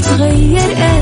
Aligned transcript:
تتغير 0.00 0.58
أكيد 0.58 1.01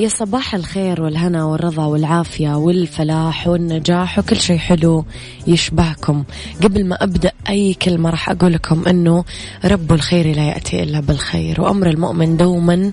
يا 0.00 0.08
صباح 0.08 0.54
الخير 0.54 1.02
والهنا 1.02 1.44
والرضا 1.44 1.84
والعافية 1.84 2.56
والفلاح 2.56 3.48
والنجاح 3.48 4.18
وكل 4.18 4.36
شيء 4.36 4.58
حلو 4.58 5.04
يشبهكم. 5.46 6.24
قبل 6.62 6.86
ما 6.86 7.04
أبدأ 7.04 7.32
أي 7.48 7.74
كلمة 7.74 8.10
راح 8.10 8.30
أقول 8.30 8.52
لكم 8.52 8.88
أنه 8.88 9.24
رب 9.64 9.92
الخير 9.92 10.36
لا 10.36 10.48
يأتي 10.48 10.82
إلا 10.82 11.00
بالخير 11.00 11.60
وأمر 11.60 11.86
المؤمن 11.90 12.36
دوما 12.36 12.92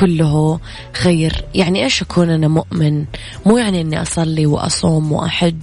كله 0.00 0.60
خير. 0.92 1.44
يعني 1.54 1.84
إيش 1.84 2.02
أكون 2.02 2.30
أنا 2.30 2.48
مؤمن؟ 2.48 3.04
مو 3.46 3.58
يعني 3.58 3.80
أني 3.80 4.02
أصلي 4.02 4.46
وأصوم 4.46 5.12
وأحج 5.12 5.62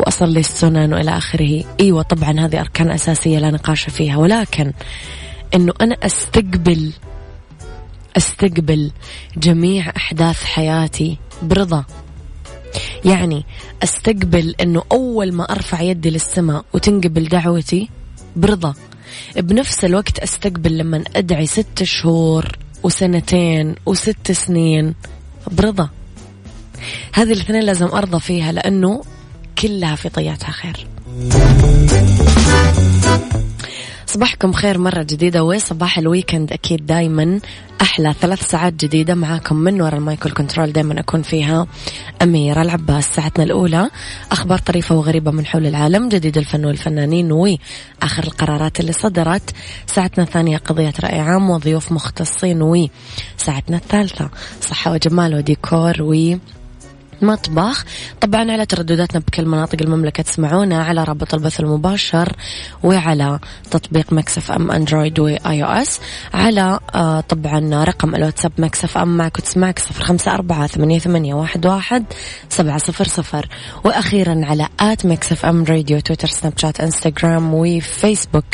وأصلي 0.00 0.40
السنن 0.40 0.92
وإلى 0.92 1.16
آخره. 1.16 1.64
أيوة 1.80 2.02
طبعا 2.02 2.40
هذه 2.40 2.60
أركان 2.60 2.90
أساسية 2.90 3.38
لا 3.38 3.50
نقاش 3.50 3.82
فيها 3.82 4.16
ولكن 4.16 4.72
أنه 5.54 5.72
أنا 5.80 5.96
أستقبل 6.02 6.92
أستقبل 8.16 8.90
جميع 9.36 9.92
أحداث 9.96 10.44
حياتي 10.44 11.18
برضا. 11.42 11.84
يعني 13.04 13.44
أستقبل 13.82 14.54
إنه 14.60 14.82
أول 14.92 15.32
ما 15.32 15.44
أرفع 15.44 15.80
يدي 15.80 16.10
للسماء 16.10 16.64
وتنقبل 16.72 17.28
دعوتي 17.28 17.88
برضا. 18.36 18.74
بنفس 19.36 19.84
الوقت 19.84 20.18
أستقبل 20.18 20.78
لما 20.78 21.04
أدعي 21.16 21.46
ست 21.46 21.82
شهور 21.82 22.58
وسنتين 22.82 23.74
وست 23.86 24.32
سنين 24.32 24.94
برضا. 25.50 25.88
هذه 27.12 27.32
الاثنين 27.32 27.62
لازم 27.62 27.86
أرضى 27.86 28.20
فيها 28.20 28.52
لأنه 28.52 29.02
كلها 29.58 29.94
في 29.94 30.08
طياتها 30.08 30.50
خير. 30.50 30.86
صباحكم 34.10 34.52
خير 34.52 34.78
مرة 34.78 35.02
جديدة 35.02 35.44
وصباح 35.44 35.98
ال 35.98 36.05
weekend 36.05 36.52
أكيد 36.52 36.86
دايما. 36.86 37.40
أحلى 37.82 38.14
ثلاث 38.20 38.50
ساعات 38.50 38.72
جديدة 38.72 39.14
معاكم 39.14 39.56
من 39.56 39.82
وراء 39.82 39.96
ال 39.96 40.02
mic 40.02 40.19
وال 40.19 40.30
control 40.30 40.72
دايما 40.72 41.00
أكون 41.00 41.22
فيها 41.22 41.66
أميرة 42.22 42.62
العباس. 42.62 43.14
ساعتنا 43.14 43.44
الأولى 43.44 43.90
أخبار 44.32 44.58
طريفة 44.58 44.94
وغريبة 44.94 45.30
من 45.30 45.46
حول 45.46 45.66
العالم 45.66 46.08
جديد 46.08 46.38
الفن 46.38 46.64
والفنانين 46.64 47.32
وآخر 47.32 48.24
القرارات 48.24 48.80
اللي 48.80 48.92
صدرت. 48.92 49.50
ساعتنا 49.86 50.24
الثانية 50.24 50.56
قضية 50.56 50.92
رأي 51.00 51.20
عام 51.20 51.50
وضيوف 51.50 51.92
مختصين 51.92 52.62
وساعتنا 52.62 53.76
الثالثة 53.76 54.30
صحة 54.60 54.92
وجمال 54.92 55.34
وديكور 55.34 56.02
و 56.02 56.36
مطبخ. 57.22 57.84
طبعا 58.20 58.52
على 58.52 58.66
تردداتنا 58.66 59.20
بكل 59.20 59.46
مناطق 59.46 59.82
المملكة 59.82 60.22
تسمعونا 60.22 60.82
على 60.82 61.04
رابط 61.04 61.34
البث 61.34 61.60
المباشر 61.60 62.32
وعلى 62.82 63.38
تطبيق 63.70 64.12
Mix 64.12 64.50
FM 64.50 64.70
Android 64.70 65.18
و 65.18 65.64
iOS. 65.64 66.00
على 66.34 66.80
آه 66.94 67.20
طبعا 67.20 67.84
رقم 67.84 68.14
الواتساب 68.14 68.52
Mix 68.58 68.98
FM 68.98 69.16
معك 69.16 69.38
وتسمعك 69.38 69.78
صفر 69.78 70.04
خمسة 70.04 70.34
أربعة 70.34 70.66
ثمانية, 70.66 70.98
ثمانية 70.98 71.34
واحد, 71.34 71.66
واحد 71.66 72.04
سبعة 72.48 72.78
صفر 72.78 73.04
صفر. 73.04 73.48
وأخيرا 73.84 74.40
على 74.44 74.68
at 74.80 75.06
Mix 75.06 75.46
FM 75.46 75.64
Radio 75.64 76.00
Twitter 76.00 76.28
Snapchat 76.28 76.52
Instagram 76.56 76.80
و 76.80 77.54
Facebook. 77.54 78.44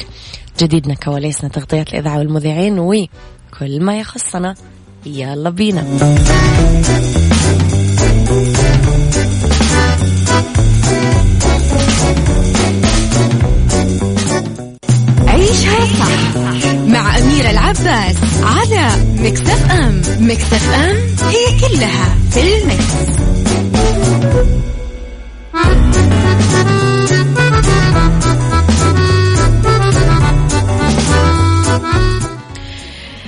جديدنا 0.61 0.95
كواليسنا 0.95 1.51
تغطيات 1.51 1.89
الإذاعة 1.89 2.19
والمذيعين 2.19 2.79
وكل 2.79 3.81
ما 3.81 3.99
يخصنا 3.99 4.55
يلا 5.07 5.51
بينا. 5.51 5.85
عيشها 15.57 15.87
صح 15.87 16.75
مع 16.75 17.19
أميرة 17.19 17.51
العباس 17.51 18.17
على 18.43 18.89
مكتف 19.19 19.71
أم 19.71 20.03
مكتف 20.21 20.75
أم 20.75 20.97
هي 21.29 21.61
كلها 21.61 22.17
في 22.31 22.59
المكس. 22.59 23.17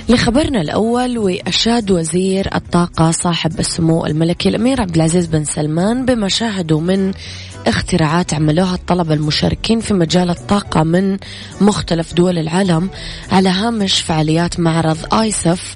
لخبرنا 0.09 0.61
الأول 0.61 1.17
وأشاد 1.17 1.91
وزير 1.91 2.55
الطاقة 2.55 3.11
صاحب 3.11 3.59
السمو 3.59 4.05
الملكي 4.05 4.49
الأمير 4.49 4.81
عبد 4.81 4.95
العزيز 4.95 5.25
بن 5.25 5.43
سلمان 5.43 6.05
بما 6.05 6.27
شاهدوا 6.27 6.81
من 6.81 7.11
اختراعات 7.69 8.33
عملوها 8.33 8.75
الطلبة 8.75 9.13
المشاركين 9.13 9.79
في 9.79 9.93
مجال 9.93 10.29
الطاقة 10.29 10.83
من 10.83 11.17
مختلف 11.61 12.13
دول 12.13 12.37
العالم 12.37 12.89
على 13.31 13.49
هامش 13.49 14.01
فعاليات 14.01 14.59
معرض 14.59 15.13
آيسف 15.13 15.75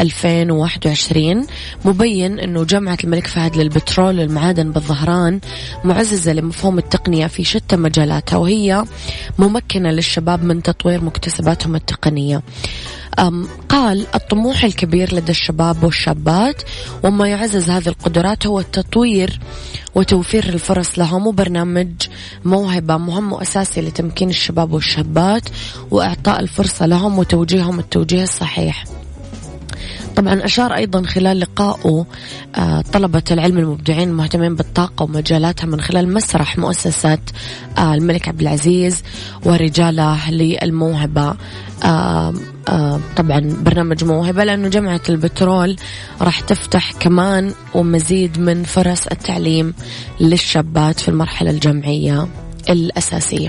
2021 0.00 1.46
مبين 1.84 2.38
أنه 2.38 2.64
جامعة 2.64 2.98
الملك 3.04 3.26
فهد 3.26 3.56
للبترول 3.56 4.18
والمعادن 4.18 4.72
بالظهران 4.72 5.40
معززة 5.84 6.32
لمفهوم 6.32 6.78
التقنية 6.78 7.26
في 7.26 7.44
شتى 7.44 7.76
مجالاتها 7.76 8.36
وهي 8.36 8.84
ممكنة 9.38 9.90
للشباب 9.90 10.44
من 10.44 10.62
تطوير 10.62 11.04
مكتسباتهم 11.04 11.74
التقنية. 11.74 12.42
قال 13.72 14.06
الطموح 14.14 14.64
الكبير 14.64 15.14
لدى 15.14 15.32
الشباب 15.32 15.84
والشابات 15.84 16.62
وما 17.04 17.28
يعزز 17.28 17.70
هذه 17.70 17.88
القدرات 17.88 18.46
هو 18.46 18.60
التطوير 18.60 19.40
وتوفير 19.94 20.44
الفرص 20.44 20.98
لهم. 20.98 21.26
وبرنامج 21.26 21.92
موهبة 22.44 22.96
مهم 22.96 23.32
وأساسي 23.32 23.80
لتمكين 23.80 24.30
الشباب 24.30 24.72
والشابات 24.72 25.48
وإعطاء 25.90 26.40
الفرصة 26.40 26.86
لهم 26.86 27.18
وتوجيههم 27.18 27.78
التوجيه 27.78 28.22
الصحيح. 28.22 28.84
طبعا 30.16 30.44
أشار 30.44 30.74
أيضا 30.74 31.02
خلال 31.02 31.40
لقائه 31.40 32.06
آه، 32.56 32.80
طلبة 32.92 33.22
العلم 33.30 33.58
المبدعين 33.58 34.08
المهتمين 34.08 34.54
بالطاقة 34.54 35.02
ومجالاتها 35.02 35.66
من 35.66 35.80
خلال 35.80 36.14
مسرح 36.14 36.58
مؤسسة 36.58 37.18
آه، 37.78 37.94
الملك 37.94 38.28
عبد 38.28 38.40
العزيز 38.40 39.02
ورجالة 39.44 40.30
للموهبة. 40.30 41.34
طبعا 43.16 43.56
برنامج 43.62 44.04
موهبة 44.04 44.44
لأنه 44.44 44.68
جامعة 44.68 45.00
البترول 45.08 45.76
راح 46.20 46.40
تفتح 46.40 46.92
كمان 46.92 47.52
ومزيد 47.74 48.38
من 48.38 48.62
فرص 48.64 49.06
التعليم 49.06 49.74
للشابات 50.20 51.00
في 51.00 51.08
المرحلة 51.08 51.50
الجامعية 51.50 52.28
الأساسية. 52.70 53.48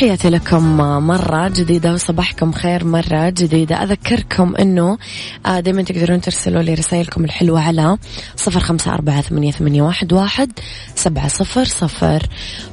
تحياتي 0.00 0.30
لكم 0.30 0.76
مرة 1.06 1.48
جديدة 1.48 1.92
وصباحكم 1.92 2.52
خير 2.52 2.84
مرة 2.84 3.30
جديدة. 3.30 3.82
أذكركم 3.82 4.56
أنه 4.56 4.98
آه، 5.46 5.60
دايما 5.60 5.82
تقدرون 5.82 6.20
ترسلوا 6.20 6.62
لي 6.62 6.74
رسائلكم 6.74 7.24
الحلوة 7.24 7.60
على 7.60 7.98
صفر 8.36 8.60
خمسة 8.60 8.94
أربعة 8.94 9.20
ثمانية, 9.20 9.82
واحد 10.12 10.52
سبعة 10.94 11.28
صفر 11.28 11.64
صفر. 11.64 12.26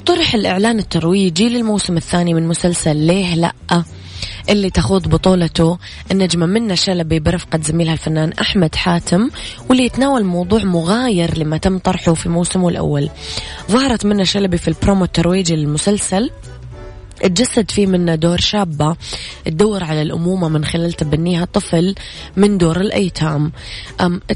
طرح 0.06 0.34
الإعلان 0.34 0.80
الترويجي 0.80 1.50
للموسم 1.50 1.98
الثاني 1.98 2.34
من 2.34 2.48
مسلسل 2.48 2.96
ليه 2.96 3.36
لأ؟ 3.36 3.84
اللي 4.50 4.70
تخوض 4.70 5.08
بطولته 5.08 5.78
النجمة 6.12 6.46
منة 6.46 6.76
شلبي 6.76 7.20
برفقة 7.20 7.60
زميلها 7.62 7.94
الفنان 7.94 8.34
أحمد 8.42 8.76
حاتم 8.76 9.30
واللي 9.70 9.86
يتناول 9.86 10.24
موضوع 10.24 10.64
مغاير 10.64 11.38
لما 11.38 11.58
تم 11.58 11.78
طرحه 11.78 12.14
في 12.14 12.30
موسمه 12.30 12.70
الأول. 12.70 13.10
ظهرت 13.72 14.06
منة 14.06 14.24
شلبي 14.24 14.58
في 14.58 14.68
البرومو 14.68 15.04
الترويجي 15.04 15.56
للمسلسل 15.56 16.32
تجسد 17.22 17.72
فيه 17.72 17.88
منه 17.88 18.16
دور 18.16 18.40
شابة 18.40 18.96
تدور 19.46 19.84
على 19.84 20.02
الأمومة 20.02 20.50
من 20.50 20.66
خلال 20.66 20.94
تبنيها 20.94 21.46
طفل 21.46 21.96
من 22.38 22.58
دور 22.58 22.82
الأيتام. 22.82 23.52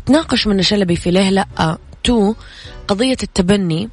تناقش 0.05 0.47
من 0.47 0.61
شلبي 0.61 0.95
في 0.95 1.11
ليه 1.11 1.29
لأ. 1.29 1.77
تو 2.03 2.33
قضية 2.87 3.17
التبني 3.23 3.89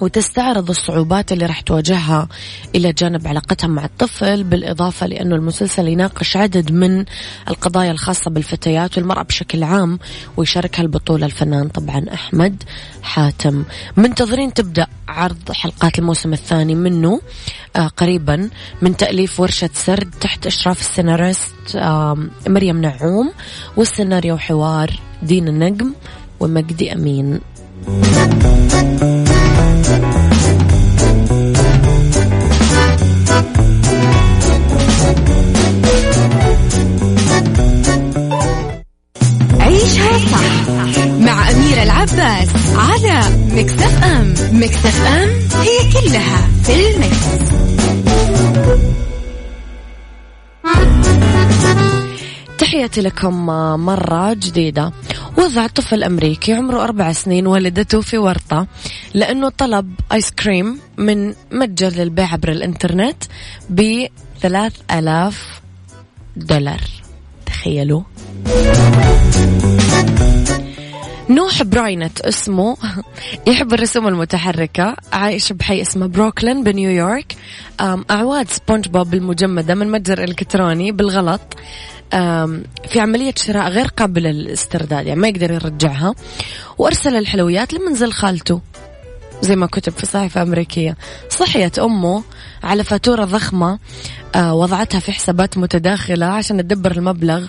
وتستعرض 0.00 0.70
الصعوبات 0.70 1.32
اللي 1.32 1.46
راح 1.46 1.60
تواجهها 1.60 2.28
إلى 2.74 2.92
جانب 2.92 3.26
علاقتها 3.28 3.66
مع 3.68 3.84
الطفل 3.84 4.44
بالإضافة 4.44 5.06
لأنه 5.06 5.36
المسلسل 5.36 5.88
يناقش 5.88 6.36
عدد 6.36 6.72
من 6.72 7.04
القضايا 7.48 7.90
الخاصة 7.90 8.30
بالفتيات 8.30 8.98
والمرأة 8.98 9.22
بشكل 9.22 9.62
عام 9.62 9.98
ويشاركها 10.36 10.82
البطولة 10.82 11.26
الفنان 11.26 11.68
طبعا 11.68 12.04
أحمد 12.14 12.62
حاتم. 13.02 13.64
منتظرين 13.96 14.54
تبدأ 14.54 14.86
عرض 15.08 15.52
حلقات 15.52 15.98
الموسم 15.98 16.32
الثاني 16.32 16.74
منه 16.74 17.20
آه 17.76 17.86
قريبا 17.86 18.50
من 18.82 18.96
تأليف 18.96 19.40
ورشة 19.40 19.70
سرد 19.74 20.10
تحت 20.20 20.46
إشراف 20.46 20.80
السيناريست 20.80 21.76
آه 21.76 22.18
مريم 22.48 22.80
نعوم 22.80 23.32
والسيناريو 23.76 24.38
حوار 24.38 25.00
دين 25.22 25.48
النجم 25.48 25.92
ومجدي 26.40 26.92
أمين. 26.92 27.40
كلها 46.04 46.48
في 46.62 46.94
المكس. 46.94 47.24
تحياتي 52.58 53.00
لكم 53.00 53.46
مرة 53.86 54.34
جديدة. 54.34 54.92
وضع 55.38 55.66
طفل 55.66 56.04
أمريكي 56.04 56.52
عمره 56.52 56.84
أربع 56.84 57.12
سنين 57.12 57.46
والدته 57.46 58.00
في 58.00 58.18
ورطة 58.18 58.66
لأنه 59.14 59.48
طلب 59.48 59.94
آيس 60.12 60.30
كريم 60.30 60.78
من 60.98 61.34
متجر 61.52 61.88
للبيع 61.88 62.32
عبر 62.32 62.48
الإنترنت 62.48 63.24
بثلاث 63.70 64.72
ألاف 64.92 65.60
دولار. 66.36 66.80
تخيلوا. 67.46 68.02
نوح 71.30 71.62
براينت 71.62 72.20
اسمه. 72.20 72.76
يحب 73.46 73.72
الرسوم 73.72 74.08
المتحركة. 74.08 74.96
عايش 75.12 75.52
بحي 75.52 75.82
اسمه 75.82 76.06
بروكلين 76.06 76.64
بنيويورك 76.64 77.36
أعواد 78.10 78.50
سبونج 78.50 78.88
بوب 78.88 79.14
المجمدة 79.14 79.74
من 79.74 79.90
متجر 79.90 80.24
إلكتروني 80.24 80.92
بالغلط. 80.92 81.40
في 82.88 83.00
عملية 83.00 83.34
شراء 83.36 83.68
غير 83.68 83.86
قابلة 83.86 84.30
للاسترداد 84.30 85.06
يعني 85.06 85.20
ما 85.20 85.28
يقدر 85.28 85.50
يرجعها. 85.50 86.14
وأرسل 86.78 87.16
الحلويات 87.16 87.74
لمنزل 87.74 88.12
خالته. 88.12 88.60
زي 89.44 89.56
ما 89.56 89.66
كتب 89.66 89.92
في 89.92 90.06
صحيفة 90.06 90.42
أمريكية. 90.42 90.96
صحيت 91.30 91.78
أمه 91.78 92.22
على 92.62 92.84
فاتورة 92.84 93.24
ضخمة 93.24 93.78
آه، 94.34 94.54
وضعتها 94.54 95.00
في 95.00 95.12
حسابات 95.12 95.58
متداخلة 95.58 96.26
عشان 96.26 96.56
تدبر 96.58 96.92
المبلغ 96.92 97.46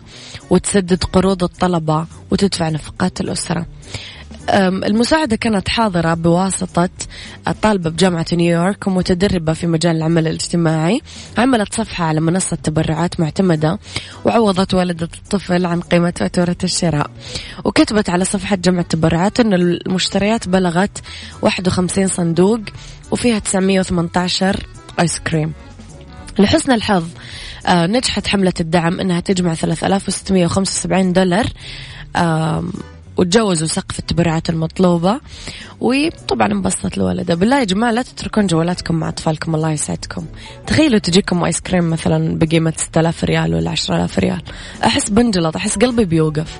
وتسدد 0.50 1.04
قروض 1.04 1.44
الطلبة 1.44 2.06
وتدفع 2.32 2.70
نفقات 2.70 3.22
الأسرة. 3.22 3.66
المساعدة 4.50 5.36
كانت 5.36 5.70
حاضرة 5.70 6.14
بواسطة 6.14 6.90
طالبة 7.62 7.90
بجامعة 7.90 8.26
نيويورك 8.34 8.88
ومتدربة 8.88 9.54
في 9.54 9.68
مجال 9.68 9.96
العمل 9.96 10.28
الاجتماعي. 10.28 11.02
عملت 11.38 11.74
صفحة 11.74 12.06
على 12.06 12.22
منصة 12.22 12.56
تبرعات 12.56 13.20
معتمدة 13.20 13.80
وعوضت 14.26 14.74
والدة 14.74 15.10
الطفل 15.18 15.66
عن 15.66 15.82
قيمة 15.82 16.14
فاتورة 16.18 16.58
الشراء. 16.64 17.10
وكتبت 17.64 18.10
على 18.10 18.26
صفحة 18.26 18.56
جمع 18.56 18.80
التبرعات 18.80 19.40
أن 19.40 19.54
المشتريات 19.54 20.48
بلغت 20.48 21.02
51 21.42 22.08
صندوق 22.08 22.60
وفيها 23.12 23.40
918 23.40 24.68
آيس 25.00 25.20
كريم. 25.20 25.54
لحسن 26.40 26.72
الحظ 26.72 27.06
آه 27.68 27.86
نجحت 27.86 28.28
حملة 28.28 28.54
الدعم 28.60 29.00
أنها 29.00 29.20
تجمع 29.20 29.54
3675 29.54 31.14
دولار 31.14 31.46
وتجاوزوا 33.18 33.68
سقف 33.68 34.00
التبرعات 34.00 34.50
المطلوبة. 34.50 35.20
وطبعا 35.80 36.48
انبسطت 36.48 36.98
الوالدة 36.98 37.36
بالله 37.36 37.60
يا 37.60 37.64
جماعة 37.64 37.92
لا 37.92 38.02
تتركون 38.02 38.48
جوالاتكم 38.48 38.96
مع 38.96 39.10
أطفالكم 39.10 39.56
الله 39.56 39.72
يسعدكم. 39.72 40.26
تخيلوا 40.68 41.00
تجيكم 41.00 41.44
آيس 41.44 41.60
كريم 41.62 41.90
مثلا 41.90 42.38
بقيمة 42.38 42.74
6000 42.78 43.24
ريال 43.24 43.56
ولا 43.56 43.72
10000 43.72 44.20
ريال. 44.20 44.42
أحس 44.84 45.10
بنجلط 45.10 45.56
أحس 45.56 45.78
قلبي 45.78 46.06
بيوقف. 46.06 46.60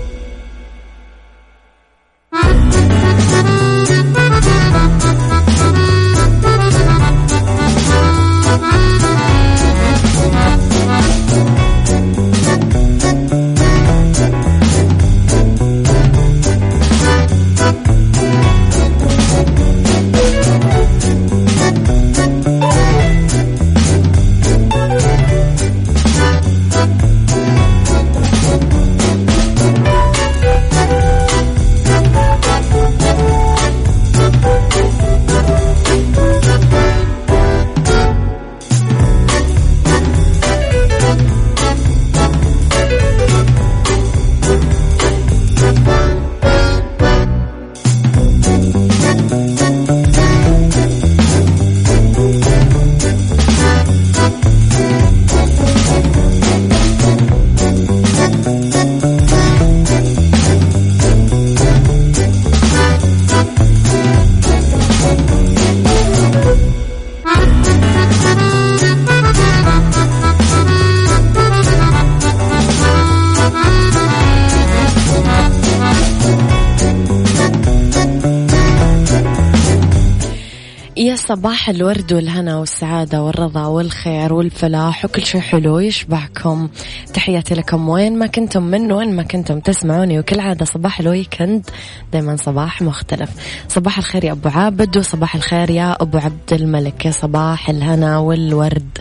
صباح 81.35 81.69
الورد 81.69 82.13
والهنا 82.13 82.57
والسعادة 82.57 83.23
والرضا 83.23 83.65
والخير 83.65 84.33
والفلاح 84.33 85.05
وكل 85.05 85.25
شيء 85.25 85.41
حلو 85.41 85.79
يشبهكم. 85.79 86.69
تحياتي 87.13 87.55
لكم 87.55 87.89
وين 87.89 88.19
ما 88.19 88.27
كنتم 88.27 88.63
من 88.63 88.91
وين 88.91 89.15
ما 89.15 89.23
كنتم 89.23 89.59
تسمعوني 89.59 90.19
وكالعادة 90.19 90.65
صباح 90.65 90.99
ال 90.99 91.08
weekend 91.08 91.69
دايما 92.13 92.35
صباح 92.35 92.81
مختلف. 92.81 93.29
صباح 93.67 93.97
الخير 93.97 94.23
يا 94.23 94.31
أبو 94.31 94.49
عابد 94.49 94.97
وصباح 94.97 95.35
الخير 95.35 95.69
يا 95.69 96.01
أبو 96.01 96.17
عبد 96.17 96.53
الملك. 96.53 97.05
يا 97.05 97.11
صباح 97.11 97.69
الهنا 97.69 98.17
والورد. 98.17 98.97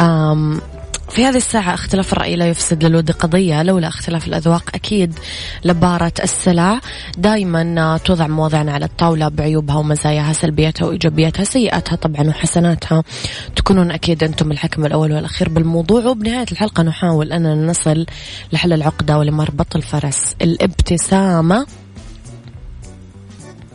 أم 0.00 0.60
في 1.14 1.24
هذه 1.24 1.36
الساعة 1.36 1.74
اختلاف 1.74 2.12
الرأي 2.12 2.36
لا 2.36 2.46
يفسد 2.46 2.84
للود 2.84 3.10
قضية 3.10 3.62
لولا 3.62 3.88
اختلاف 3.88 4.26
الأذواق 4.26 4.70
أكيد 4.74 5.18
لبارت 5.64 6.12
السلع. 6.22 6.80
دائما 7.18 7.98
توضع 8.04 8.26
مواضعنا 8.26 8.72
على 8.72 8.84
الطاولة 8.84 9.28
بعيوبها 9.28 9.76
ومزاياها 9.76 10.32
سلبياتها 10.32 10.86
وإيجابياتها 10.86 11.44
سيئاتها 11.44 11.96
طبعا 11.96 12.28
وحسناتها. 12.28 13.02
تكونون 13.56 13.90
أكيد 13.90 14.24
أنتم 14.24 14.52
الحكم 14.52 14.86
الأول 14.86 15.12
والأخير 15.12 15.48
بالموضوع. 15.48 16.04
وبنهاية 16.04 16.46
الحلقة 16.52 16.82
نحاول 16.82 17.32
أننا 17.32 17.54
نصل 17.54 18.06
لحل 18.52 18.72
العقدة 18.72 19.18
ولمربط 19.18 19.76
الفرس. 19.76 20.34
الابتسامة 20.42 21.66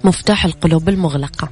مفتاح 0.03 0.45
القلوب 0.45 0.89
المغلقة. 0.89 1.49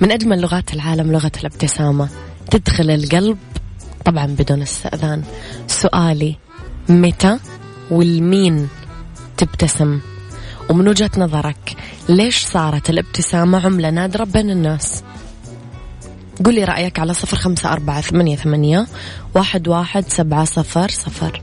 من 0.00 0.12
أجمل 0.12 0.40
لغات 0.40 0.74
العالم 0.74 1.12
لغة 1.12 1.32
الابتسامة. 1.40 2.08
تدخل 2.50 2.90
القلب 2.90 3.38
طبعا 4.06 4.26
بدون 4.26 4.62
استئذان. 4.62 5.22
سؤالي 5.66 6.36
متى 6.88 7.38
والمين 7.90 8.68
تبتسم؟ 9.36 10.00
ومن 10.70 10.88
وجهة 10.88 11.10
نظرك 11.16 11.76
ليش 12.08 12.44
صارت 12.44 12.90
الابتسامة 12.90 13.66
عملة 13.66 13.90
نادرة 13.90 14.24
بين 14.24 14.50
الناس؟ 14.50 15.02
قولي 16.44 16.64
رأيك 16.64 16.98
على 16.98 17.14
صفر 17.14 17.36
خمسة 17.36 17.72
أربعة 17.72 18.00
ثمانية, 18.00 18.36
ثمانية 18.36 18.86
واحد, 19.34 19.68
واحد 19.68 20.04
سبعة 20.08 20.44
صفر 20.44 20.88
صفر. 20.88 21.42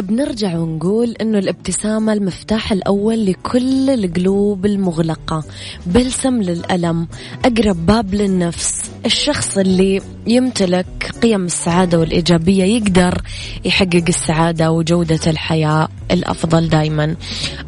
بنرجع 0.00 0.58
ونقول 0.58 1.16
إنه 1.20 1.38
الابتسامة 1.38 2.12
المفتاح 2.12 2.72
الأول 2.72 3.26
لكل 3.26 3.90
القلوب 3.90 4.66
المغلقة 4.66 5.44
بلسم 5.86 6.42
للألم 6.42 7.08
أقرب 7.44 7.86
باب 7.86 8.14
للنفس 8.14 8.90
الشخص 9.06 9.58
اللي 9.58 10.02
يمتلك 10.26 11.12
قيم 11.22 11.44
السعادة 11.44 11.98
والإيجابية 11.98 12.64
يقدر 12.64 13.22
يحقق 13.64 14.04
السعادة 14.08 14.70
وجودة 14.70 15.20
الحياة 15.26 15.88
الأفضل 16.10 16.68
دائما 16.68 17.16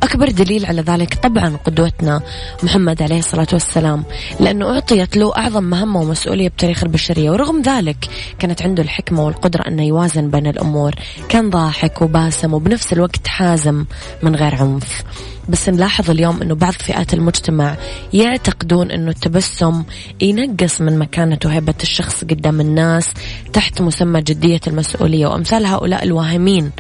أكبر 0.03 0.31
دليل 0.31 0.67
على 0.67 0.83
ذلك 0.83 1.15
طبعا 1.15 1.57
قدوتنا 1.65 2.21
محمد 2.63 3.03
عليه 3.03 3.19
الصلاة 3.19 3.47
والسلام 3.53 4.05
لأنه 4.41 4.75
أعطيت 4.75 5.17
له 5.17 5.37
أعظم 5.37 5.65
مهمة 5.65 6.01
ومسؤولية 6.01 6.49
بتاريخ 6.49 6.83
البشرية 6.85 7.31
ورغم 7.31 7.63
ذلك 7.63 8.09
كانت 8.39 8.63
عنده 8.63 8.83
الحكمة 8.83 9.25
والقدرة 9.27 9.69
أنه 9.69 9.83
يوازن 9.85 10.31
بين 10.31 10.47
الأمور. 10.47 10.95
كان 11.29 11.51
ضاحك 11.51 12.03
وباسم 12.19 12.55
وبنفس 12.55 12.93
الوقت 12.93 13.27
حازم 13.27 13.85
من 14.23 14.37
غير 14.37 14.55
عنف. 14.55 15.05
بس 15.49 15.69
نلاحظ 15.69 16.11
اليوم 16.11 16.43
إنه 16.43 16.55
بعض 16.55 16.73
فئات 16.73 17.15
المجتمع 17.15 17.77
يعتقدون 18.13 18.91
إنه 18.91 19.11
التبسم 19.11 19.83
ينقص 20.21 20.81
من 20.81 20.99
مكانة 20.99 21.39
وهيبة 21.45 21.75
الشخص 21.83 22.25
قدام 22.25 22.61
الناس 22.61 23.15
تحت 23.53 23.83
مسمى 23.83 24.23
جدية 24.23 24.61
المسؤولية. 24.67 25.27
وأمثال 25.27 25.67
هؤلاء 25.67 26.05
الواهمين 26.05 26.71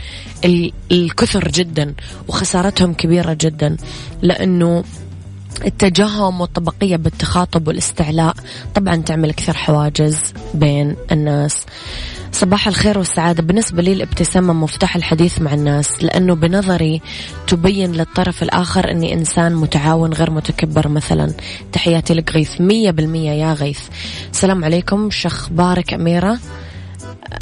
الكثر 0.93 1.49
جدا 1.49 1.95
وخسارتهم 2.29 2.95
كبيرة 2.95 3.37
جدا 3.41 3.77
لأنه 4.23 4.85
التجهم 5.67 6.41
والطبقية 6.41 6.97
بالتخاطب 6.97 7.69
والاستعلاء 7.69 8.35
طبعا 8.75 8.97
تعمل 8.97 9.33
كثير 9.33 9.55
حواجز 9.55 10.19
بين 10.55 10.97
الناس. 11.13 11.67
صباح 12.33 12.69
الخير 12.69 12.99
والسعادة. 12.99 13.43
بالنسبة 13.43 13.83
لي 13.83 13.93
الابتسامة 13.93 14.53
مفتاح 14.53 14.97
الحديث 14.97 15.41
مع 15.41 15.55
الناس 15.55 16.05
لأنه 16.05 16.35
بنظري 16.35 17.03
تبين 17.47 17.93
للطرف 17.93 18.43
الآخر 18.43 18.91
أني 18.91 19.15
إنسان 19.15 19.55
متعاون 19.55 20.13
غير 20.13 20.31
متكبر 20.31 20.89
مثلا. 20.89 21.33
تحياتي 21.73 22.15
لك 22.15 22.33
غيث 22.33 22.61
مية 22.61 22.91
بالمية 22.91 23.31
يا 23.31 23.53
غيث. 23.53 23.81
السلام 24.33 24.65
عليكم 24.65 25.11
شخبارك 25.11 25.95
أميرة. 25.95 26.39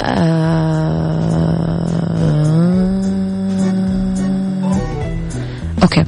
آه... 0.01 1.47
أوكي. 5.83 6.05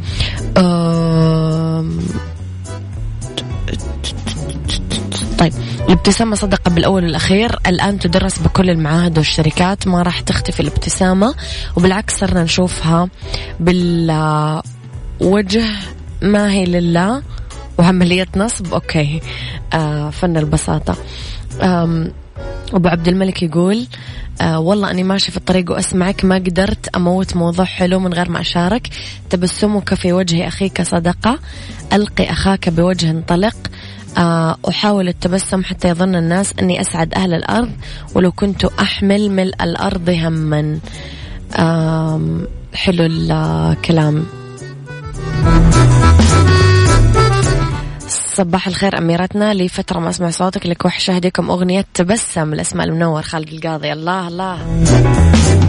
الابتسامة 5.90 6.36
صدقة 6.36 6.70
بالأول 6.70 7.04
والأخير. 7.04 7.60
الآن 7.68 8.00
تدرس 8.00 8.40
بكل 8.40 8.70
المعاهد 8.70 9.18
والشركات. 9.18 9.88
ما 9.88 10.02
راح 10.02 10.20
تختفي 10.20 10.60
الابتسامة 10.60 11.36
وبالعكس 11.78 12.20
صرنا 12.20 12.44
نشوفها 12.44 13.10
بالوجه 13.60 14.24
ما 16.22 16.52
هي 16.52 16.66
لله 16.66 17.22
وعملية 17.78 18.28
نصب. 18.36 18.74
أوكي. 18.74 19.22
آه 19.74 20.10
فن 20.10 20.38
البساطة. 20.38 20.96
أبو 22.74 22.88
عبد 22.90 23.08
الملك 23.08 23.44
يقول 23.44 23.88
آه 24.42 24.60
والله 24.60 24.92
أني 24.92 25.04
ماشي 25.04 25.32
في 25.32 25.38
الطريق 25.38 25.72
وأسمعك. 25.72 26.26
ما 26.26 26.36
قدرت 26.36 26.96
أموت 26.96 27.36
موضوع 27.36 27.66
حلو 27.66 28.00
من 28.00 28.14
غير 28.14 28.30
ما 28.30 28.42
أشارك. 28.42 28.90
تبسمك 29.30 29.94
في 29.94 30.14
وجه 30.14 30.48
أخيك 30.48 30.82
صدقة. 30.82 31.40
ألقي 31.94 32.32
أخاك 32.32 32.70
بوجه 32.70 33.24
طلق 33.28 33.56
آه، 33.56 33.70
أحاول 34.18 35.08
التبسم 35.08 35.64
حتى 35.64 35.88
يظن 35.88 36.16
الناس 36.16 36.54
أني 36.60 36.82
أسعد 36.82 37.14
أهل 37.14 37.34
الأرض 37.34 37.72
ولو 38.16 38.32
كنت 38.32 38.66
أحمل 38.66 39.32
ملء 39.32 39.64
الأرض 39.64 40.10
هما. 40.10 40.80
حلو 42.74 43.06
الكلام. 43.06 44.26
صباح 48.08 48.68
الخير 48.68 48.98
أميرتنا. 48.98 49.54
لي 49.54 49.68
فترة 49.68 50.00
ما 50.00 50.10
أسمع 50.10 50.30
صوتك 50.30 50.66
لك 50.66 50.86
وحشة 50.86 51.16
أهديكم 51.16 51.50
أغنية 51.50 51.86
تبسم 51.94 52.54
الأسماء 52.54 52.88
المنور 52.88 53.22
خالد 53.22 53.50
القاضي. 53.54 53.94
الله 53.94 54.28
الله. 54.28 55.69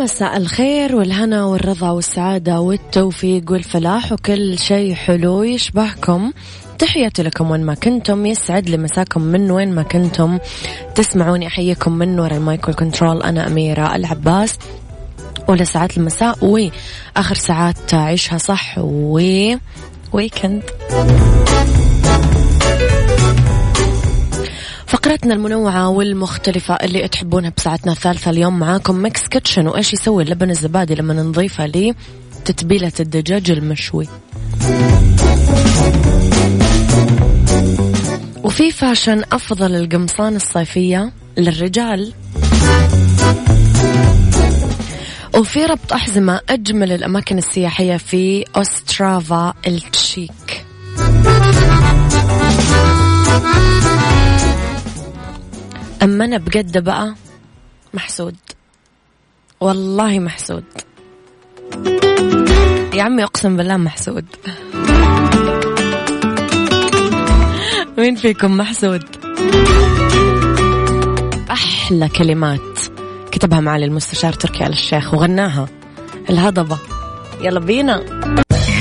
مساء 0.00 0.36
الخير 0.36 0.96
والهنا 0.96 1.44
والرضا 1.44 1.90
والسعادة 1.90 2.60
والتوفيق 2.60 3.52
والفلاح 3.52 4.12
وكل 4.12 4.58
شيء 4.58 4.94
حلو 4.94 5.42
يشبهكم. 5.42 6.32
تحياتي 6.78 7.22
لكم 7.22 7.50
وين 7.50 7.64
ما 7.64 7.74
كنتم. 7.74 8.26
يسعد 8.26 8.68
لي 8.68 8.76
مساكم 8.76 9.20
من 9.20 9.50
وين 9.50 9.74
ما 9.74 9.82
كنتم. 9.82 10.38
تسمعوني 10.94 11.46
أحييكم 11.46 11.92
من 11.92 12.20
وراء 12.20 12.36
ال 12.36 12.46
mic 12.46 12.74
و 12.74 12.80
control 12.80 13.22
أنا 13.22 13.46
أميرة 13.46 13.96
العباس. 13.96 14.58
أولى 15.48 15.64
ساعات 15.64 15.96
المساء 15.96 16.44
وآخر 16.44 17.34
ساعات 17.34 17.94
عيشها 17.94 18.38
صح 18.38 18.74
و 18.78 19.20
weekend 20.12 20.62
فقرتنا 24.90 25.34
المنوعة 25.34 25.88
والمختلفة 25.88 26.74
اللي 26.74 27.08
تحبونها 27.08 27.52
بساعتنا 27.56 27.92
الثالثة 27.92 28.30
اليوم 28.30 28.58
معاكم 28.58 28.96
Mix 28.96 29.28
Kitchen. 29.28 29.66
وإيش 29.66 29.92
يسوي 29.92 30.22
اللبن 30.22 30.50
الزبادي 30.50 30.94
لما 30.94 31.14
نضيفه 31.14 31.66
لتتبيلة 31.66 32.92
الدجاج 33.00 33.50
المشوي. 33.50 34.08
وفي 38.44 38.70
fashion 38.70 39.22
أفضل 39.32 39.74
القمصان 39.76 40.36
الصيفية 40.36 41.12
للرجال. 41.38 42.12
وفي 45.36 45.66
ربط 45.66 45.92
أحزمة 45.92 46.40
أجمل 46.48 46.92
الأماكن 46.92 47.38
السياحية 47.38 47.96
في 47.96 48.44
أوسترافا 48.56 49.54
التشيك. 49.66 50.64
أما 56.02 56.24
أنا 56.24 56.38
بجد 56.38 56.84
بقى؟ 56.84 57.14
محسود. 57.94 58.36
والله 59.60 60.18
محسود. 60.18 60.64
يا 62.94 63.02
عمي 63.02 63.24
أقسم 63.24 63.56
بالله 63.56 63.76
محسود. 63.76 64.24
مين 67.98 68.14
فيكم؟ 68.14 68.56
محسود. 68.56 69.02
أحلى 71.50 72.08
كلمات 72.08 72.78
كتبها 73.32 73.60
معالي 73.60 73.84
المستشار 73.84 74.32
تركي 74.32 74.66
آل 74.66 74.72
الشيخ 74.72 75.14
وغناها. 75.14 75.68
الهضبة. 76.30 76.78
يلا 77.40 77.60
بينا. 77.60 78.04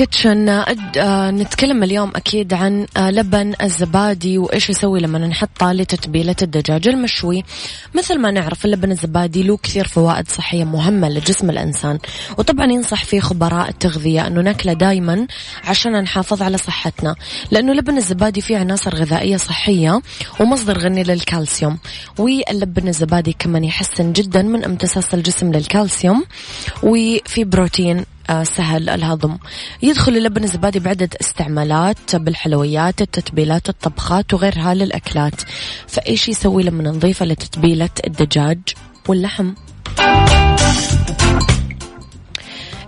كيتشن. 0.00 0.48
آه، 0.48 1.30
نتكلم 1.30 1.82
اليوم 1.82 2.12
أكيد 2.16 2.54
عن 2.54 2.86
آه، 2.96 3.10
لبن 3.10 3.54
الزبادي 3.62 4.38
وإيش 4.38 4.70
يسوي 4.70 5.00
لما 5.00 5.18
نحطه 5.18 5.72
لتتبيلة 5.72 6.36
الدجاج 6.42 6.88
المشوي. 6.88 7.44
مثل 7.94 8.18
ما 8.18 8.30
نعرف 8.30 8.64
اللبن 8.64 8.90
الزبادي 8.90 9.42
له 9.42 9.56
كثير 9.56 9.86
فوائد 9.86 10.28
صحية 10.28 10.64
مهمة 10.64 11.08
لجسم 11.08 11.50
الإنسان 11.50 11.98
وطبعا 12.38 12.72
ينصح 12.72 13.04
فيه 13.04 13.20
خبراء 13.20 13.68
التغذية 13.68 14.26
أنه 14.26 14.40
ناكله 14.40 14.72
دايما 14.72 15.26
عشان 15.64 16.02
نحافظ 16.02 16.42
على 16.42 16.58
صحتنا 16.58 17.14
لأنه 17.50 17.72
لبن 17.72 17.96
الزبادي 17.96 18.40
فيه 18.40 18.58
عناصر 18.58 18.94
غذائية 18.94 19.36
صحية 19.36 20.00
ومصدر 20.40 20.78
غني 20.78 21.02
للكالسيوم 21.02 21.78
واللبن 22.18 22.88
الزبادي 22.88 23.36
كمان 23.38 23.64
يحسن 23.64 24.12
جدا 24.12 24.42
من 24.42 24.64
امتصاص 24.64 25.14
الجسم 25.14 25.52
للكالسيوم 25.52 26.24
وفي 26.82 27.44
بروتين 27.44 28.04
سهل 28.42 28.88
الهضم. 28.88 29.38
يدخل 29.82 30.16
اللبن 30.16 30.44
الزبادي 30.44 30.78
بعدة 30.78 31.08
استعمالات 31.20 32.16
بالحلويات 32.16 33.02
التتبيلات 33.02 33.68
الطبخات 33.68 34.34
وغيرها 34.34 34.74
للأكلات. 34.74 35.40
فإيش 35.86 36.28
يسوي 36.28 36.62
لما 36.62 36.82
نضيفه 36.82 37.26
لتتبيلة 37.26 37.90
الدجاج 38.06 38.58
واللحم؟ 39.08 39.52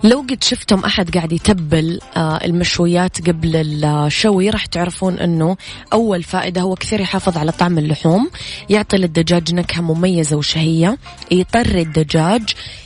لو 0.04 0.20
قد 0.30 0.44
شفتم 0.44 0.78
أحد 0.78 1.16
قاعد 1.16 1.32
يتبل 1.32 2.00
آه، 2.16 2.36
المشويات 2.44 3.28
قبل 3.28 3.56
الشوي 3.84 4.50
راح 4.50 4.66
تعرفون 4.66 5.18
أنه 5.18 5.56
أول 5.92 6.22
فائدة 6.22 6.60
هو 6.60 6.74
كثير 6.74 7.00
يحافظ 7.00 7.36
على 7.36 7.52
طعم 7.52 7.78
اللحوم 7.78 8.30
يعطي 8.70 8.96
للدجاج 8.96 9.54
نكهة 9.54 9.80
مميزة 9.80 10.36
وشهية 10.36 10.98
يطري 11.30 11.82
الدجاج 11.82 12.42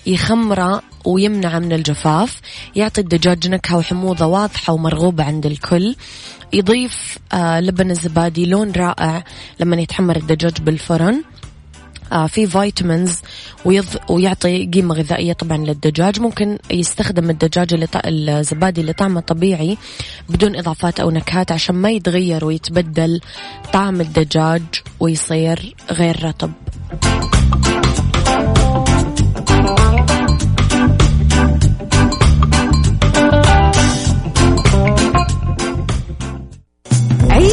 يخمره 0.07 0.83
ويمنع 1.05 1.59
من 1.59 1.73
الجفاف 1.73 2.41
يعطي 2.77 3.01
الدجاج 3.01 3.49
نكهة 3.49 3.77
وحموضة 3.77 4.27
واضحة 4.27 4.73
ومرغوبة 4.73 5.25
عند 5.25 5.47
الكل 5.47 5.97
يضيف 6.53 7.19
آه 7.33 7.61
لبن 7.61 7.91
الزبادي 7.91 8.47
لون 8.47 8.73
رائع 8.73 9.25
لما 9.61 9.77
يتحمر 9.77 10.17
الدجاج 10.17 10.61
بالفرن 10.61 11.23
في 12.29 12.47
فيتامينز. 12.47 13.19
ويعطي 14.09 14.67
قيمة 14.67 14.95
غذائية 14.95 15.33
طبعا 15.33 15.57
للدجاج 15.57 16.21
ممكن 16.21 16.59
يستخدم 16.71 17.31
الدجاج 17.31 17.73
اللي. 17.73 17.87
الزبادي 18.07 18.81
اللي 18.81 18.93
طعمه 18.93 19.21
طبيعي 19.21 19.77
بدون 20.29 20.57
إضافات 20.57 21.01
أو 21.01 21.11
نكهات 21.11 21.53
عشان 21.53 21.75
ما 21.75 21.91
يتغير 21.91 22.45
ويتبدل 22.45 23.21
طعم 23.73 24.01
الدجاج 24.01 24.63
ويصير 25.01 25.75
غير 25.91 26.25
رطب 26.25 26.53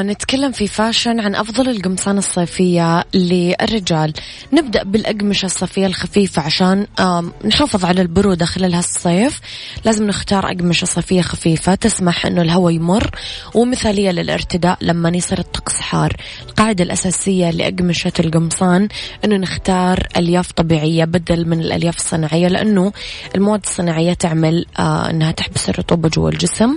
نتكلم 0.00 0.52
في 0.52 0.66
فاشن 0.66 1.20
عن 1.20 1.34
أفضل 1.34 1.68
القمصان 1.68 2.18
الصيفية 2.18 3.04
للرجال. 3.14 4.12
نبدأ 4.52 4.82
بالأقمشة 4.82 5.46
الصيفية 5.46 5.86
الخفيفة 5.86 6.42
عشان 6.42 6.86
نحافظ 7.44 7.84
على 7.84 8.02
البرودة 8.02 8.44
خلال 8.44 8.74
هالصيف. 8.74 9.40
لازم 9.84 10.06
نختار 10.06 10.46
أقمشة 10.46 10.84
صيفية 10.84 11.20
خفيفة 11.20 11.74
تسمح 11.74 12.26
أنه 12.26 12.42
الهواء 12.42 12.74
يمر 12.74 13.10
ومثالية 13.54 14.10
للارتداء 14.10 14.78
لما 14.80 15.08
يصير 15.08 15.38
الطقس 15.38 15.74
حار. 15.74 16.16
القاعدة 16.48 16.84
الأساسية 16.84 17.50
لأقمشة 17.50 18.12
القمصان 18.20 18.88
أنه 19.24 19.36
نختار 19.36 20.06
ألياف 20.16 20.52
طبيعية 20.52 21.04
بدل 21.04 21.48
من 21.48 21.60
الألياف 21.60 21.96
الصناعية 21.96 22.48
لأنه 22.48 22.92
المواد 23.34 23.60
الصناعية 23.64 24.12
تعمل 24.12 24.66
آه، 24.78 25.10
أنها 25.10 25.32
تحبس 25.32 25.68
الرطوبة 25.68 26.08
جوا 26.08 26.30
الجسم 26.30 26.76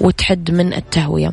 وتحد 0.00 0.50
من 0.50 0.74
التهوية. 0.74 1.32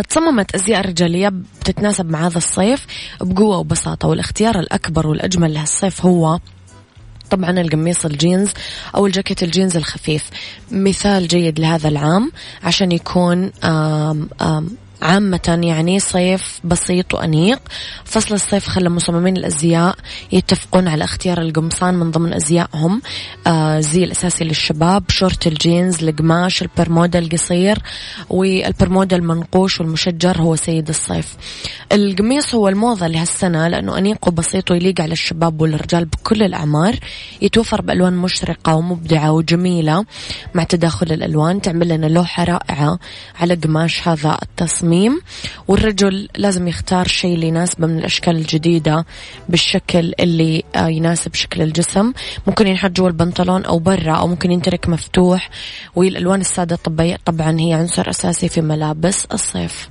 تصممت 0.00 0.54
أزياء 0.54 0.86
رجالية 0.88 1.32
بتتناسب 1.60 2.10
مع 2.10 2.26
هذا 2.26 2.38
الصيف 2.38 2.86
بقوة 3.20 3.58
وبساطة 3.58 4.08
والاختيار 4.08 4.58
الأكبر 4.58 5.06
والأجمل 5.06 5.54
لهالصيف 5.54 6.06
هو 6.06 6.38
طبعا 7.30 7.50
القميص 7.50 8.04
الجينز 8.04 8.50
أو 8.96 9.06
الجاكيت 9.06 9.42
الجينز 9.42 9.76
الخفيف. 9.76 10.30
مثال 10.70 11.28
جيد 11.28 11.60
لهذا 11.60 11.88
العام 11.88 12.32
عشان 12.62 12.92
يكون 12.92 13.50
آم 13.64 14.28
آم 14.42 14.76
عامة 15.02 15.60
يعني 15.62 16.00
صيف 16.00 16.60
بسيط 16.64 17.14
وأنيق. 17.14 17.58
فصل 18.04 18.34
الصيف 18.34 18.68
خلى 18.68 18.88
مصممين 18.88 19.36
الأزياء 19.36 19.96
يتفقون 20.32 20.88
على 20.88 21.04
اختيار 21.04 21.40
القمصان 21.40 21.94
من 21.94 22.10
ضمن 22.10 22.34
أزيائهم. 22.34 23.02
آه 23.46 23.80
زي 23.80 24.04
الأساسي 24.04 24.44
للشباب 24.44 25.04
شورت 25.08 25.46
الجينز 25.46 26.04
القماش 26.04 26.62
البرمودا 26.62 27.18
القصير 27.18 27.78
والبرمودا 28.30 29.16
المنقوش 29.16 29.80
والمشجر 29.80 30.40
هو 30.40 30.56
سيد 30.56 30.88
الصيف. 30.88 31.36
القميص 31.92 32.54
هو 32.54 32.68
الموضة 32.68 33.06
لهالسنة 33.06 33.68
لأنه 33.68 33.98
أنيق 33.98 34.28
وبسيط 34.28 34.70
ويليق 34.70 35.00
على 35.00 35.12
الشباب 35.12 35.60
والرجال 35.60 36.04
بكل 36.04 36.42
الأعمار. 36.42 36.98
يتوفر 37.42 37.80
بألوان 37.80 38.12
مشرقة 38.12 38.74
ومبدعة 38.74 39.32
وجميلة 39.32 40.04
مع 40.54 40.64
تداخل 40.64 41.12
الألوان 41.12 41.60
تعمل 41.60 41.88
لنا 41.88 42.06
لوحة 42.06 42.44
رائعة 42.44 42.98
على 43.40 43.54
قماش 43.54 44.08
هذا 44.08 44.38
التصميم. 44.42 44.91
والرجل 45.68 46.28
لازم 46.36 46.68
يختار 46.68 47.08
شيء 47.08 47.34
اللي 47.34 47.48
يناسبه 47.48 47.86
من 47.86 47.98
الأشكال 47.98 48.36
الجديدة 48.36 49.06
بالشكل 49.48 50.12
اللي 50.20 50.64
آه، 50.76 50.88
يناسب 50.88 51.34
شكل 51.34 51.62
الجسم. 51.62 52.12
ممكن 52.46 52.66
ينحط 52.66 52.90
جوا 52.90 53.08
البنطلون 53.08 53.64
أو 53.64 53.78
برا 53.78 54.12
أو 54.12 54.28
ممكن 54.28 54.52
ينترك 54.52 54.88
مفتوح. 54.88 55.50
والألوان 55.96 56.40
السادة 56.40 56.76
طبعا 57.24 57.60
هي 57.60 57.72
عنصر 57.72 58.10
أساسي 58.10 58.48
في 58.48 58.60
ملابس 58.60 59.24
الصيف. 59.24 59.88